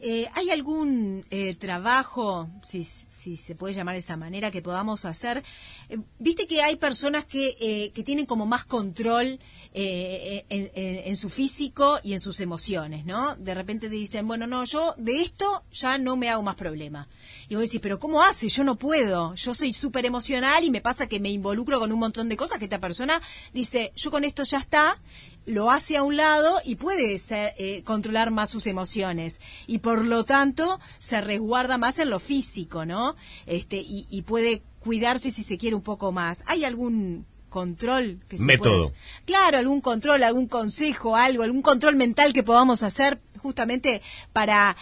Eh, 0.00 0.28
¿Hay 0.34 0.50
algún 0.50 1.24
eh, 1.30 1.54
trabajo, 1.54 2.50
si, 2.62 2.84
se 2.84 3.54
puede 3.54 3.72
llamar 3.72 3.94
de 3.94 4.00
esta 4.00 4.16
manera, 4.16 4.50
que 4.50 4.60
podamos 4.60 5.04
hacer? 5.04 5.42
Eh, 5.88 5.98
viste 6.18 6.46
que 6.46 6.62
hay 6.62 6.76
personas 6.76 7.24
que, 7.24 7.92
que 7.94 8.02
tienen 8.02 8.26
como 8.26 8.46
más 8.46 8.64
control 8.64 9.40
en, 9.72 10.44
en, 10.48 11.16
su 11.16 11.30
físico 11.30 11.98
y 12.02 12.12
en 12.12 12.20
sus 12.20 12.40
emociones, 12.40 13.04
¿no? 13.06 13.36
De 13.36 13.54
repente 13.54 13.88
dicen, 13.88 14.26
bueno, 14.26 14.46
no, 14.46 14.64
yo 14.64 14.94
de 14.98 15.22
esto 15.22 15.64
ya 15.72 15.98
no 15.98 16.16
me 16.16 16.28
hago 16.28 16.42
más 16.42 16.56
problema. 16.56 17.08
Y 17.48 17.54
vos 17.54 17.64
decís, 17.64 17.80
pero 17.80 17.98
¿cómo 17.98 18.22
hace? 18.22 18.48
Yo 18.48 18.64
no 18.64 18.76
puedo. 18.76 19.34
Yo 19.34 19.54
soy 19.54 19.72
súper 19.72 20.04
emocional 20.04 20.64
y 20.64 20.70
me 20.70 20.80
pasa 20.80 21.06
que 21.06 21.20
me 21.20 21.30
involucro 21.30 21.78
con 21.78 21.92
un 21.92 21.98
montón 21.98 22.28
de 22.28 22.36
cosas 22.36 22.58
que 22.58 22.64
esta 22.64 22.80
persona 22.80 23.20
dice, 23.52 23.92
yo 23.96 24.10
con 24.10 24.24
esto 24.24 24.42
ya 24.44 24.58
está 24.58 24.98
lo 25.46 25.70
hace 25.70 25.96
a 25.96 26.02
un 26.02 26.16
lado 26.16 26.58
y 26.64 26.76
puede 26.76 27.16
eh, 27.30 27.82
controlar 27.84 28.30
más 28.30 28.50
sus 28.50 28.66
emociones 28.66 29.40
y 29.66 29.78
por 29.78 30.04
lo 30.04 30.24
tanto 30.24 30.80
se 30.98 31.20
resguarda 31.20 31.78
más 31.78 31.98
en 31.98 32.10
lo 32.10 32.18
físico, 32.18 32.84
¿no? 32.84 33.16
Este 33.46 33.80
y, 33.80 34.22
puede 34.22 34.62
cuidarse 34.80 35.30
si 35.30 35.42
se 35.42 35.56
quiere 35.56 35.76
un 35.76 35.82
poco 35.82 36.12
más. 36.12 36.44
¿Hay 36.48 36.64
algún 36.64 37.24
control 37.48 38.18
que 38.28 38.38
se 38.38 38.44
método? 38.44 38.92
Claro, 39.24 39.58
algún 39.58 39.80
control, 39.80 40.22
algún 40.24 40.48
consejo, 40.48 41.16
algo, 41.16 41.44
algún 41.44 41.62
control 41.62 41.96
mental 41.96 42.32
que 42.32 42.42
podamos 42.42 42.82
hacer 42.82 43.18
justamente 43.38 44.02
para 44.32 44.76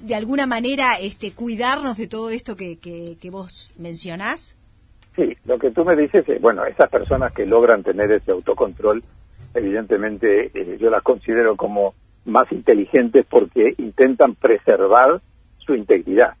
de 0.00 0.14
alguna 0.14 0.46
manera 0.46 0.94
este 1.00 1.32
cuidarnos 1.32 1.96
de 1.96 2.06
todo 2.06 2.30
esto 2.30 2.56
que, 2.56 2.78
que, 2.78 3.30
vos 3.30 3.72
mencionás. 3.76 4.56
Sí, 5.16 5.36
lo 5.44 5.58
que 5.58 5.70
tú 5.70 5.84
me 5.84 5.96
dices 5.96 6.26
es, 6.28 6.40
bueno, 6.40 6.64
esas 6.64 6.88
personas 6.88 7.32
que 7.34 7.44
logran 7.44 7.82
tener 7.82 8.10
ese 8.12 8.30
autocontrol 8.30 9.02
evidentemente 9.54 10.50
eh, 10.54 10.78
yo 10.80 10.90
las 10.90 11.02
considero 11.02 11.56
como 11.56 11.94
más 12.24 12.50
inteligentes 12.52 13.26
porque 13.28 13.74
intentan 13.78 14.34
preservar 14.34 15.20
su 15.58 15.74
integridad. 15.74 16.34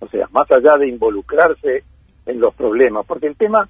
O 0.00 0.06
sea, 0.08 0.28
más 0.32 0.50
allá 0.50 0.76
de 0.78 0.88
involucrarse 0.88 1.82
en 2.26 2.40
los 2.40 2.54
problemas, 2.54 3.06
porque 3.06 3.26
el 3.26 3.36
tema 3.36 3.68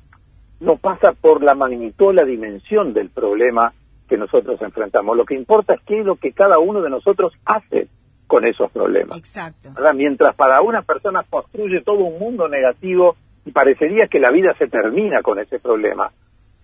no 0.60 0.76
pasa 0.76 1.12
por 1.12 1.42
la 1.42 1.54
magnitud, 1.54 2.14
la 2.14 2.24
dimensión 2.24 2.92
del 2.92 3.10
problema 3.10 3.72
que 4.08 4.16
nosotros 4.16 4.60
enfrentamos. 4.60 5.16
Lo 5.16 5.24
que 5.24 5.34
importa 5.34 5.74
es 5.74 5.80
qué 5.86 6.00
es 6.00 6.06
lo 6.06 6.16
que 6.16 6.32
cada 6.32 6.58
uno 6.58 6.82
de 6.82 6.90
nosotros 6.90 7.32
hace 7.44 7.88
con 8.26 8.46
esos 8.46 8.70
problemas. 8.70 9.16
Exacto. 9.16 9.70
Mientras 9.94 10.34
para 10.36 10.60
una 10.62 10.82
persona 10.82 11.24
construye 11.28 11.82
todo 11.82 12.04
un 12.04 12.18
mundo 12.18 12.48
negativo 12.48 13.16
y 13.44 13.50
parecería 13.50 14.06
que 14.06 14.20
la 14.20 14.30
vida 14.30 14.54
se 14.58 14.68
termina 14.68 15.22
con 15.22 15.38
ese 15.38 15.58
problema, 15.58 16.10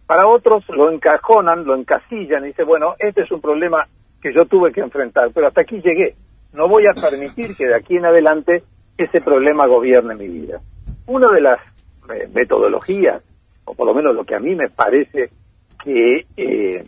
para 0.09 0.27
otros 0.27 0.67
lo 0.71 0.91
encajonan, 0.91 1.67
lo 1.67 1.77
encasillan 1.77 2.43
y 2.45 2.49
dicen, 2.49 2.67
bueno, 2.67 2.95
este 2.99 3.25
es 3.25 3.31
un 3.31 3.43
problema 3.43 3.87
que 4.23 4.33
yo 4.33 4.47
tuve 4.47 4.73
que 4.73 4.81
enfrentar, 4.81 5.31
pero 5.35 5.49
hasta 5.49 5.61
aquí 5.61 5.83
llegué. 5.83 6.15
No 6.55 6.67
voy 6.67 6.85
a 6.87 6.95
permitir 6.99 7.55
que 7.55 7.67
de 7.67 7.77
aquí 7.77 7.99
en 7.99 8.07
adelante 8.07 8.65
ese 8.97 9.21
problema 9.21 9.67
gobierne 9.67 10.15
mi 10.15 10.27
vida. 10.27 10.63
Una 11.07 11.31
de 11.31 11.43
las 11.43 11.61
eh, 12.11 12.27
metodologías, 12.33 13.23
o 13.67 13.75
por 13.75 13.87
lo 13.87 13.93
menos 13.93 14.15
lo 14.15 14.25
que 14.25 14.35
a 14.35 14.41
mí 14.41 14.55
me 14.55 14.71
parece 14.71 15.29
que 15.85 16.25
eh, 16.39 16.85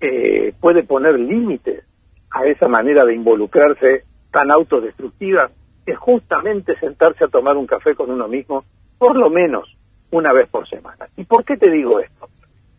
eh, 0.00 0.52
puede 0.60 0.82
poner 0.82 1.16
límites 1.16 1.84
a 2.32 2.44
esa 2.44 2.66
manera 2.66 3.04
de 3.04 3.14
involucrarse 3.14 4.02
tan 4.32 4.50
autodestructiva, 4.50 5.48
es 5.86 5.96
justamente 5.96 6.76
sentarse 6.80 7.24
a 7.24 7.28
tomar 7.28 7.56
un 7.56 7.68
café 7.68 7.94
con 7.94 8.10
uno 8.10 8.26
mismo, 8.26 8.64
por 8.98 9.16
lo 9.16 9.30
menos 9.30 9.76
una 10.10 10.32
vez 10.32 10.48
por 10.48 10.68
semana. 10.68 11.06
¿Y 11.16 11.22
por 11.22 11.44
qué 11.44 11.56
te 11.56 11.70
digo 11.70 12.00
esto? 12.00 12.26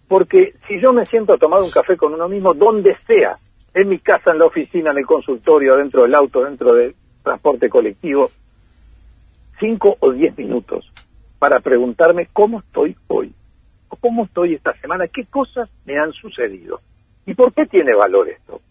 Porque 0.10 0.56
si 0.68 0.82
yo 0.82 0.92
me 0.92 1.06
siento 1.06 1.34
a 1.34 1.38
tomar 1.38 1.62
un 1.62 1.70
café 1.70 1.96
con 1.96 2.14
uno 2.14 2.28
mismo, 2.28 2.56
donde 2.56 2.98
sea, 3.06 3.38
en 3.76 3.88
mi 3.88 4.00
casa, 4.00 4.32
en 4.32 4.40
la 4.40 4.46
oficina, 4.46 4.90
en 4.90 4.98
el 4.98 5.06
consultorio, 5.06 5.76
dentro 5.76 6.02
del 6.02 6.16
auto, 6.16 6.44
dentro 6.44 6.74
del 6.74 6.96
transporte 7.24 7.70
colectivo, 7.70 8.28
cinco 9.60 9.96
o 10.00 10.12
diez 10.12 10.36
minutos 10.36 10.92
para 11.38 11.60
preguntarme 11.60 12.28
cómo 12.34 12.60
estoy 12.60 12.96
hoy, 13.08 13.32
o 13.90 13.96
cómo 13.98 14.26
estoy 14.26 14.56
esta 14.56 14.74
semana, 14.82 15.08
qué 15.08 15.26
cosas 15.26 15.70
me 15.86 16.00
han 16.00 16.12
sucedido. 16.14 16.82
¿Y 17.28 17.36
por 17.36 17.54
qué 17.54 17.68
tiene 17.68 17.94
valor 17.94 18.30
esto? 18.30 18.62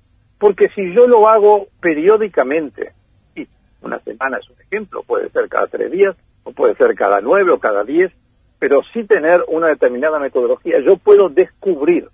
Porque 0.41 0.69
si 0.71 0.93
yo 0.93 1.07
lo 1.07 1.29
hago 1.29 1.69
periódicamente, 1.81 2.95
y 3.37 3.47
una 3.81 4.01
semana 4.01 4.39
es 4.39 4.51
un 4.51 4.61
ejemplo, 4.61 5.05
puede 5.05 5.31
ser 5.31 5.49
cada 5.49 5.69
tres 5.69 5.93
días, 5.93 6.17
o 6.43 6.51
puede 6.51 6.75
ser 6.75 6.97
cada 6.97 7.21
nueve 7.21 7.53
o 7.53 7.61
cada 7.61 7.85
diez, 7.85 8.13
pero 8.59 8.81
sí 8.93 9.05
tener 9.05 9.45
una 9.49 9.69
determinada 9.69 10.19
metodología, 10.19 10.81
yo 10.85 10.97
puedo 10.97 11.29
descubrir 11.29 12.09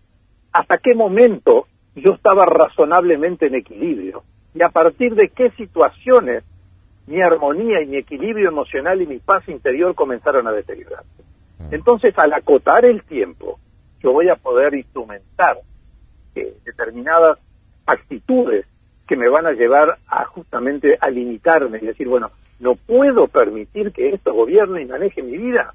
hasta 0.53 0.79
qué 0.79 0.95
momento 0.95 1.67
yo 1.97 2.13
estaba 2.13 2.45
razonablemente 2.45 3.47
en 3.47 3.55
equilibrio 3.55 4.23
y 4.55 4.63
a 4.63 4.69
partir 4.69 5.15
de 5.15 5.29
qué 5.29 5.51
situaciones 5.51 6.45
mi 7.07 7.21
armonía 7.21 7.83
y 7.83 7.87
mi 7.87 7.97
equilibrio 7.97 8.49
emocional 8.49 9.01
y 9.03 9.07
mi 9.07 9.19
paz 9.19 9.49
interior 9.49 9.95
comenzaron 9.95 10.47
a 10.47 10.53
deteriorarse. 10.53 11.23
Mm. 11.59 11.75
Entonces, 11.75 12.15
al 12.19 12.33
acotar 12.33 12.85
el 12.85 13.03
tiempo, 13.05 13.59
yo 14.01 14.13
voy 14.13 14.29
a 14.29 14.37
poder 14.37 14.75
instrumentar 14.75 15.59
eh, 16.35 16.55
determinadas 16.65 17.39
actitudes 17.87 18.67
que 19.07 19.17
me 19.17 19.29
van 19.29 19.47
a 19.47 19.53
llevar 19.53 19.97
a 20.09 20.25
justamente 20.25 20.97
a 20.99 21.11
limitarme 21.11 21.79
y 21.79 21.87
decir, 21.87 22.09
bueno, 22.09 22.31
no 22.61 22.75
puedo 22.75 23.29
permitir 23.29 23.93
que 23.93 24.11
esto 24.11 24.33
gobierne 24.33 24.83
y 24.83 24.87
maneje 24.87 25.23
mi 25.23 25.37
vida 25.37 25.75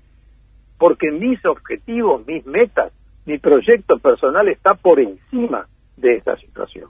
porque 0.79 1.11
mis 1.11 1.45
objetivos, 1.45 2.25
mis 2.25 2.43
metas, 2.47 2.91
mi 3.25 3.37
proyecto 3.37 3.99
personal 3.99 4.47
está 4.47 4.73
por 4.73 4.99
encima 4.99 5.67
de 5.97 6.15
esta 6.15 6.35
situación. 6.37 6.89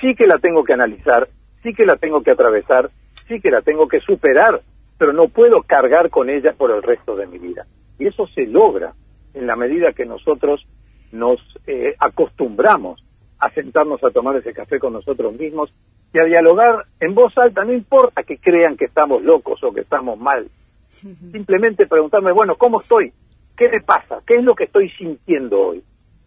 Sí 0.00 0.14
que 0.14 0.26
la 0.26 0.38
tengo 0.38 0.64
que 0.64 0.74
analizar, 0.74 1.28
sí 1.62 1.72
que 1.72 1.86
la 1.86 1.96
tengo 1.96 2.22
que 2.22 2.32
atravesar, 2.32 2.90
sí 3.26 3.40
que 3.40 3.50
la 3.50 3.62
tengo 3.62 3.88
que 3.88 4.00
superar, 4.00 4.60
pero 4.98 5.12
no 5.12 5.28
puedo 5.28 5.62
cargar 5.62 6.10
con 6.10 6.28
ella 6.28 6.52
por 6.52 6.72
el 6.72 6.82
resto 6.82 7.16
de 7.16 7.26
mi 7.26 7.38
vida. 7.38 7.64
Y 7.98 8.08
eso 8.08 8.26
se 8.26 8.44
logra 8.44 8.92
en 9.34 9.46
la 9.46 9.56
medida 9.56 9.92
que 9.92 10.04
nosotros 10.04 10.66
nos 11.12 11.40
eh, 11.66 11.94
acostumbramos 11.98 13.02
a 13.38 13.50
sentarnos 13.50 14.02
a 14.02 14.10
tomar 14.10 14.36
ese 14.36 14.52
café 14.52 14.80
con 14.80 14.92
nosotros 14.92 15.32
mismos 15.38 15.72
y 16.12 16.18
a 16.18 16.24
dialogar 16.24 16.86
en 17.00 17.14
voz 17.14 17.36
alta, 17.38 17.64
no 17.64 17.72
importa 17.72 18.24
que 18.24 18.38
crean 18.38 18.76
que 18.76 18.86
estamos 18.86 19.22
locos 19.22 19.62
o 19.62 19.72
que 19.72 19.82
estamos 19.82 20.18
mal. 20.18 20.48
Simplemente 20.88 21.86
preguntarme, 21.86 22.32
bueno, 22.32 22.56
¿cómo 22.56 22.80
estoy? 22.80 23.12
¿Qué 23.58 23.68
me 23.68 23.80
pasa? 23.80 24.20
¿Qué 24.24 24.36
es 24.36 24.44
lo 24.44 24.54
que 24.54 24.64
estoy 24.64 24.88
sintiendo 24.90 25.60
hoy? 25.60 25.82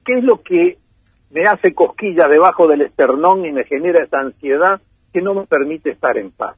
¿Qué 0.05 0.17
es 0.17 0.23
lo 0.23 0.41
que 0.41 0.77
me 1.29 1.43
hace 1.43 1.73
cosquilla 1.73 2.27
debajo 2.27 2.67
del 2.67 2.81
esternón 2.81 3.45
y 3.45 3.53
me 3.53 3.63
genera 3.63 4.03
esa 4.03 4.19
ansiedad 4.19 4.81
que 5.13 5.21
no 5.21 5.33
me 5.33 5.45
permite 5.45 5.91
estar 5.91 6.17
en 6.17 6.31
paz? 6.31 6.57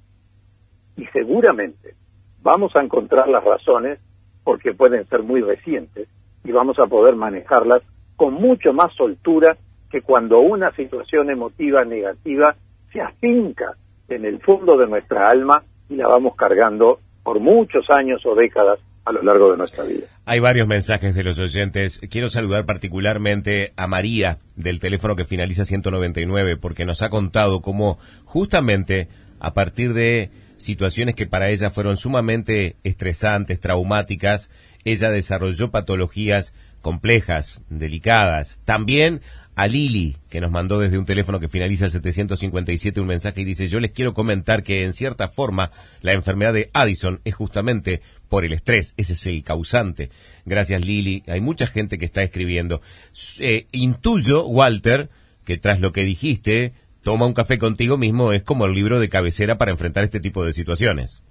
Y 0.97 1.05
seguramente 1.07 1.93
vamos 2.41 2.75
a 2.75 2.81
encontrar 2.81 3.29
las 3.29 3.43
razones, 3.43 3.99
porque 4.43 4.73
pueden 4.73 5.07
ser 5.09 5.21
muy 5.21 5.41
recientes, 5.41 6.09
y 6.43 6.51
vamos 6.51 6.79
a 6.79 6.87
poder 6.87 7.15
manejarlas 7.15 7.83
con 8.15 8.33
mucho 8.33 8.73
más 8.73 8.91
soltura 8.95 9.55
que 9.91 10.01
cuando 10.01 10.39
una 10.39 10.71
situación 10.71 11.29
emotiva 11.29 11.85
negativa 11.85 12.55
se 12.91 12.99
afinca 12.99 13.75
en 14.09 14.25
el 14.25 14.41
fondo 14.41 14.75
de 14.75 14.87
nuestra 14.87 15.29
alma 15.29 15.63
y 15.87 15.95
la 15.95 16.07
vamos 16.07 16.35
cargando 16.35 16.99
por 17.23 17.39
muchos 17.39 17.89
años 17.91 18.25
o 18.25 18.33
décadas 18.33 18.79
a 19.05 19.11
lo 19.11 19.21
largo 19.21 19.51
de 19.51 19.57
nuestra 19.57 19.83
vida. 19.83 20.05
Hay 20.25 20.39
varios 20.39 20.67
mensajes 20.67 21.15
de 21.15 21.23
los 21.23 21.39
oyentes. 21.39 22.01
Quiero 22.09 22.29
saludar 22.29 22.65
particularmente 22.65 23.73
a 23.75 23.87
María 23.87 24.39
del 24.55 24.79
teléfono 24.79 25.15
que 25.15 25.25
finaliza 25.25 25.65
199 25.65 26.57
porque 26.57 26.85
nos 26.85 27.01
ha 27.01 27.09
contado 27.09 27.61
cómo 27.61 27.99
justamente 28.25 29.09
a 29.39 29.53
partir 29.53 29.93
de 29.93 30.31
situaciones 30.57 31.15
que 31.15 31.27
para 31.27 31.49
ella 31.49 31.69
fueron 31.69 31.97
sumamente 31.97 32.77
estresantes, 32.83 33.59
traumáticas, 33.59 34.49
ella 34.85 35.09
desarrolló 35.09 35.71
patologías 35.71 36.53
complejas, 36.81 37.63
delicadas. 37.69 38.61
También 38.65 39.21
a 39.55 39.67
Lili, 39.67 40.15
que 40.29 40.41
nos 40.41 40.51
mandó 40.51 40.79
desde 40.79 40.97
un 40.97 41.05
teléfono 41.05 41.39
que 41.39 41.47
finaliza 41.47 41.85
el 41.85 41.91
757 41.91 42.99
un 42.99 43.07
mensaje 43.07 43.41
y 43.41 43.45
dice, 43.45 43.67
yo 43.67 43.79
les 43.79 43.91
quiero 43.91 44.13
comentar 44.13 44.63
que 44.63 44.83
en 44.83 44.93
cierta 44.93 45.27
forma 45.27 45.71
la 46.01 46.13
enfermedad 46.13 46.53
de 46.53 46.69
Addison 46.73 47.19
es 47.23 47.35
justamente 47.35 48.01
por 48.29 48.45
el 48.45 48.53
estrés, 48.53 48.95
ese 48.97 49.13
es 49.13 49.25
el 49.27 49.43
causante. 49.43 50.09
Gracias 50.45 50.83
Lili, 50.85 51.23
hay 51.27 51.41
mucha 51.41 51.67
gente 51.67 51.97
que 51.97 52.05
está 52.05 52.23
escribiendo. 52.23 52.81
Eh, 53.39 53.67
intuyo, 53.71 54.47
Walter, 54.47 55.09
que 55.45 55.57
tras 55.57 55.81
lo 55.81 55.91
que 55.91 56.03
dijiste, 56.03 56.73
toma 57.03 57.27
un 57.27 57.33
café 57.33 57.59
contigo 57.59 57.97
mismo 57.97 58.33
es 58.33 58.43
como 58.43 58.65
el 58.65 58.73
libro 58.73 58.99
de 58.99 59.09
cabecera 59.09 59.57
para 59.57 59.71
enfrentar 59.71 60.03
este 60.03 60.19
tipo 60.19 60.43
de 60.43 60.53
situaciones. 60.53 61.23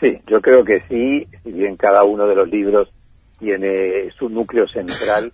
Sí, 0.00 0.20
yo 0.28 0.40
creo 0.40 0.64
que 0.64 0.82
sí, 0.88 1.26
si 1.42 1.52
bien 1.52 1.76
cada 1.76 2.04
uno 2.04 2.26
de 2.26 2.34
los 2.34 2.48
libros 2.48 2.92
tiene 3.38 4.10
su 4.16 4.28
núcleo 4.28 4.68
central, 4.68 5.32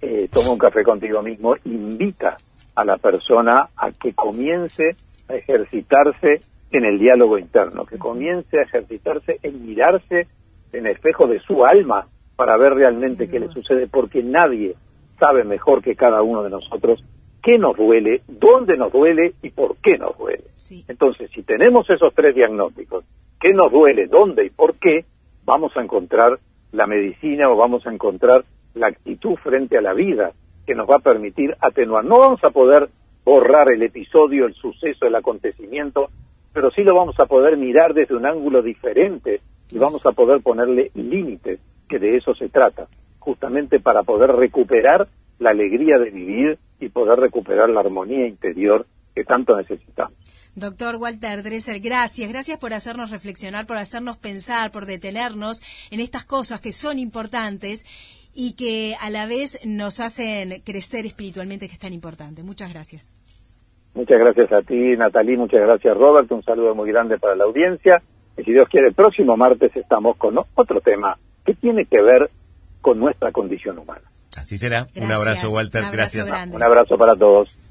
eh, 0.00 0.28
toma 0.32 0.50
un 0.50 0.58
café 0.58 0.82
contigo 0.82 1.22
mismo, 1.22 1.56
invita 1.64 2.36
a 2.74 2.84
la 2.84 2.96
persona 2.96 3.68
a 3.76 3.90
que 3.92 4.12
comience 4.12 4.96
a 5.28 5.34
ejercitarse 5.34 6.40
en 6.70 6.84
el 6.84 6.98
diálogo 6.98 7.38
interno, 7.38 7.84
que 7.84 7.98
comience 7.98 8.58
a 8.58 8.62
ejercitarse 8.62 9.38
en 9.42 9.66
mirarse 9.66 10.26
en 10.72 10.86
el 10.86 10.92
espejo 10.92 11.26
de 11.26 11.40
su 11.40 11.64
alma 11.64 12.06
para 12.36 12.56
ver 12.56 12.74
realmente 12.74 13.26
qué 13.26 13.40
le 13.40 13.48
sucede, 13.48 13.88
porque 13.88 14.22
nadie 14.22 14.74
sabe 15.18 15.44
mejor 15.44 15.82
que 15.82 15.96
cada 15.96 16.22
uno 16.22 16.42
de 16.42 16.50
nosotros 16.50 17.02
qué 17.42 17.58
nos 17.58 17.76
duele, 17.76 18.22
dónde 18.28 18.76
nos 18.76 18.92
duele 18.92 19.34
y 19.42 19.50
por 19.50 19.76
qué 19.78 19.96
nos 19.96 20.16
duele. 20.18 20.44
Entonces, 20.88 21.30
si 21.34 21.42
tenemos 21.42 21.88
esos 21.88 22.14
tres 22.14 22.34
diagnósticos, 22.34 23.04
qué 23.40 23.52
nos 23.52 23.72
duele, 23.72 24.06
dónde 24.06 24.46
y 24.46 24.50
por 24.50 24.74
qué, 24.74 25.04
vamos 25.44 25.76
a 25.76 25.82
encontrar 25.82 26.38
la 26.72 26.86
medicina 26.86 27.48
o 27.48 27.56
vamos 27.56 27.86
a 27.86 27.92
encontrar 27.92 28.44
la 28.78 28.88
actitud 28.88 29.36
frente 29.36 29.76
a 29.76 29.82
la 29.82 29.92
vida 29.92 30.32
que 30.66 30.74
nos 30.74 30.88
va 30.88 30.96
a 30.96 31.00
permitir 31.00 31.54
atenuar. 31.60 32.04
No 32.04 32.18
vamos 32.18 32.40
a 32.44 32.50
poder 32.50 32.88
borrar 33.24 33.70
el 33.70 33.82
episodio, 33.82 34.46
el 34.46 34.54
suceso, 34.54 35.06
el 35.06 35.14
acontecimiento, 35.14 36.10
pero 36.52 36.70
sí 36.70 36.82
lo 36.82 36.94
vamos 36.94 37.18
a 37.20 37.26
poder 37.26 37.56
mirar 37.56 37.94
desde 37.94 38.14
un 38.14 38.26
ángulo 38.26 38.62
diferente 38.62 39.40
y 39.70 39.78
vamos 39.78 40.04
a 40.06 40.12
poder 40.12 40.40
ponerle 40.42 40.90
límites, 40.94 41.60
que 41.88 41.98
de 41.98 42.16
eso 42.16 42.34
se 42.34 42.48
trata, 42.48 42.86
justamente 43.18 43.80
para 43.80 44.02
poder 44.02 44.30
recuperar 44.32 45.08
la 45.38 45.50
alegría 45.50 45.98
de 45.98 46.10
vivir 46.10 46.58
y 46.80 46.88
poder 46.88 47.18
recuperar 47.18 47.68
la 47.68 47.80
armonía 47.80 48.26
interior 48.26 48.86
que 49.14 49.24
tanto 49.24 49.56
necesitamos. 49.56 50.14
Doctor 50.54 50.96
Walter 50.96 51.42
Dressel, 51.42 51.80
gracias, 51.80 52.28
gracias 52.28 52.58
por 52.58 52.72
hacernos 52.72 53.10
reflexionar, 53.10 53.66
por 53.66 53.76
hacernos 53.76 54.16
pensar, 54.16 54.72
por 54.72 54.86
detenernos 54.86 55.60
en 55.90 56.00
estas 56.00 56.24
cosas 56.24 56.60
que 56.60 56.72
son 56.72 56.98
importantes 56.98 57.84
y 58.40 58.52
que 58.52 58.94
a 59.00 59.10
la 59.10 59.26
vez 59.26 59.58
nos 59.64 59.98
hacen 59.98 60.62
crecer 60.64 61.04
espiritualmente, 61.04 61.66
que 61.66 61.72
es 61.72 61.80
tan 61.80 61.92
importante. 61.92 62.44
Muchas 62.44 62.72
gracias. 62.72 63.10
Muchas 63.94 64.16
gracias 64.16 64.52
a 64.52 64.62
ti, 64.62 64.94
Natalie, 64.96 65.36
muchas 65.36 65.60
gracias, 65.60 65.96
Robert. 65.96 66.30
Un 66.30 66.44
saludo 66.44 66.72
muy 66.72 66.88
grande 66.88 67.18
para 67.18 67.34
la 67.34 67.42
audiencia. 67.42 68.00
Y 68.36 68.44
si 68.44 68.52
Dios 68.52 68.68
quiere, 68.70 68.86
el 68.86 68.94
próximo 68.94 69.36
martes 69.36 69.74
estamos 69.74 70.16
con 70.18 70.38
otro 70.54 70.80
tema 70.80 71.18
que 71.44 71.54
tiene 71.54 71.84
que 71.86 72.00
ver 72.00 72.30
con 72.80 73.00
nuestra 73.00 73.32
condición 73.32 73.76
humana. 73.76 74.02
Así 74.36 74.56
será. 74.56 74.84
un 74.94 75.10
abrazo, 75.10 75.48
Walter. 75.48 75.86
gracias. 75.90 76.30
Un 76.52 76.62
abrazo 76.62 76.96
para 76.96 77.16
todos. 77.16 77.67